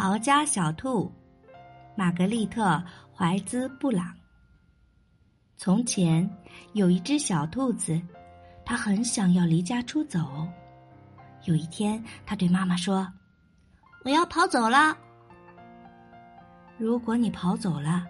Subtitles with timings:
[0.00, 1.12] 逃家小兔，
[1.96, 2.64] 玛格丽特·
[3.12, 4.14] 怀兹·布朗。
[5.56, 6.30] 从前
[6.72, 8.00] 有一只小兔子，
[8.64, 10.46] 它很想要离家出走。
[11.46, 13.12] 有一天，它对妈妈说
[14.06, 14.96] ：“我要跑走了。”
[16.78, 18.06] 如果你跑走了，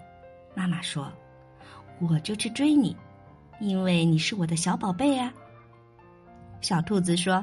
[0.55, 1.11] 妈妈说
[2.07, 2.95] ：“我就去追你，
[3.61, 5.33] 因为你是我的小宝贝啊。”
[6.61, 7.43] 小兔子说：“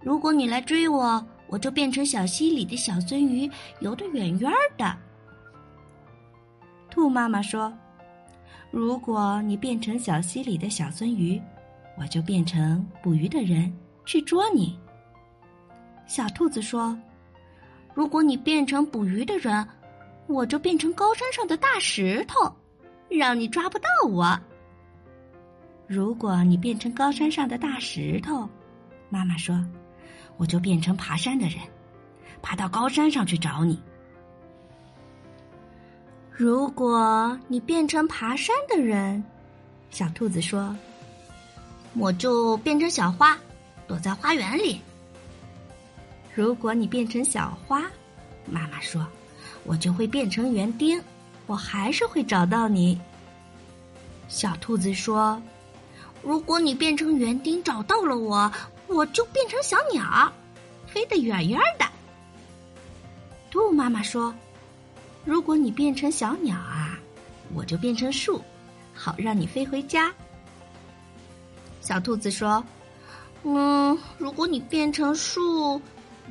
[0.00, 4.94] 如果你来追我。”我就变成小溪里的小鳟鱼，游得远远的。
[6.90, 7.72] 兔妈妈说
[8.70, 11.40] ：“如果你变成小溪里的小鳟鱼，
[11.98, 13.72] 我就变成捕鱼的人
[14.04, 14.78] 去捉你。”
[16.06, 16.98] 小兔子说
[17.94, 19.66] ：“如果你变成捕鱼的人，
[20.26, 22.54] 我就变成高山上的大石头，
[23.08, 24.38] 让你抓不到我。”
[25.86, 28.46] 如果你变成高山上的大石头，
[29.08, 29.58] 妈妈说。
[30.36, 31.58] 我就变成爬山的人，
[32.40, 33.80] 爬到高山上去找你。
[36.30, 39.22] 如果你变成爬山的人，
[39.90, 40.74] 小兔子说
[41.98, 43.36] ：“我就变成小花，
[43.88, 44.80] 躲在花园里。”
[46.32, 47.90] 如果你变成小花，
[48.46, 49.04] 妈妈说
[49.66, 51.02] ：“我就会变成园丁，
[51.48, 53.00] 我还是会找到你。”
[54.28, 55.42] 小兔子说
[56.22, 58.48] ：“如果你变成园丁，找到了我。”
[58.88, 60.32] 我就变成小鸟，
[60.86, 61.86] 飞得远远的。
[63.50, 64.34] 兔妈妈说
[65.24, 66.98] ：“如果你变成小鸟啊，
[67.54, 68.42] 我就变成树，
[68.94, 70.12] 好让你飞回家。”
[71.80, 72.62] 小兔子说
[73.44, 75.80] ：“嗯，如果你变成树，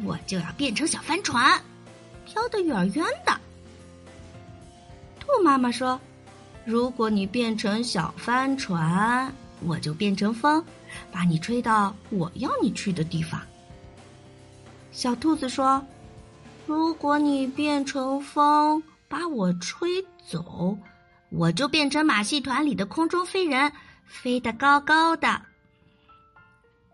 [0.03, 1.59] 我就要变成小帆船，
[2.25, 3.39] 飘得远远的。”
[5.19, 5.99] 兔妈妈说
[6.65, 9.33] ：“如果你变成小帆船。”
[9.65, 10.63] 我就变成风，
[11.11, 13.41] 把你吹到我要你去的地方。
[14.91, 15.83] 小兔子说
[16.67, 19.89] ：“如果你变成风，把我吹
[20.27, 20.77] 走，
[21.29, 23.71] 我就变成马戏团里的空中飞人，
[24.05, 25.41] 飞得高高的。”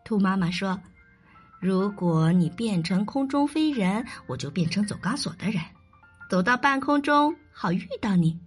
[0.05, 0.79] 兔妈妈说
[1.59, 5.61] ：“如果你变成空中飞人，我就变成走钢索的人，
[6.29, 8.39] 走到半空中好遇到你。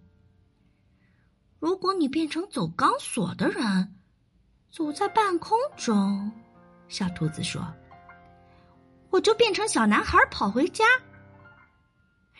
[1.58, 3.92] 如果你变成走钢索的人。”
[4.76, 6.30] 走在半空中，
[6.86, 7.66] 小兔子说
[9.08, 10.84] ：“我就变成小男孩跑回家。”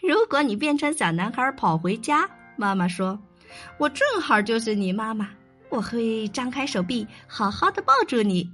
[0.06, 3.18] 如果你变成小男孩跑回家，妈妈说
[3.80, 5.30] ：“我正好就是你妈妈，
[5.70, 8.46] 我会张开手臂，好好的抱住你。”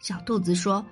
[0.00, 0.82] 小兔子说：“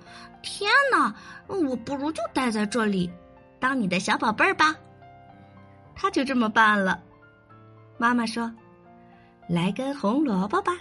[0.43, 1.11] 天哪，
[1.47, 3.11] 我不如就待在这里，
[3.59, 4.75] 当你的小宝贝儿吧。”
[5.97, 7.01] 他就这么办了。
[7.97, 8.53] 妈妈说
[9.49, 10.73] ：“来根红萝卜吧。”